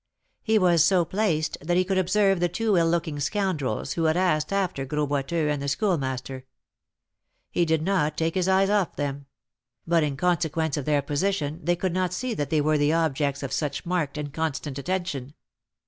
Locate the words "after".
4.51-4.83